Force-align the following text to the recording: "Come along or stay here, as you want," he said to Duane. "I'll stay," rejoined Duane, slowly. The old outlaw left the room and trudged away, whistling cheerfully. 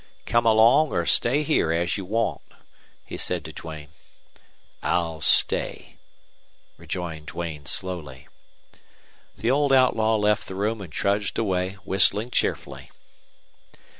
"Come 0.25 0.47
along 0.47 0.93
or 0.93 1.05
stay 1.05 1.43
here, 1.43 1.71
as 1.71 1.95
you 1.95 2.05
want," 2.05 2.41
he 3.05 3.17
said 3.17 3.45
to 3.45 3.53
Duane. 3.53 3.89
"I'll 4.81 5.21
stay," 5.21 5.97
rejoined 6.75 7.27
Duane, 7.27 7.67
slowly. 7.67 8.27
The 9.35 9.51
old 9.51 9.71
outlaw 9.71 10.15
left 10.15 10.47
the 10.47 10.55
room 10.55 10.81
and 10.81 10.91
trudged 10.91 11.37
away, 11.37 11.73
whistling 11.85 12.31
cheerfully. 12.31 12.89